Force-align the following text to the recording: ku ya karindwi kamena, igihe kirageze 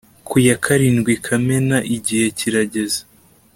ku 0.27 0.35
ya 0.47 0.55
karindwi 0.63 1.13
kamena, 1.25 1.77
igihe 1.95 2.25
kirageze 2.37 2.99